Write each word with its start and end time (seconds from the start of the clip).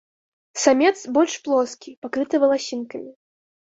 Самец 0.61 0.93
больш 1.19 1.33
плоскі, 1.47 1.95
пакрыты 2.07 2.35
валасінкамі. 2.45 3.11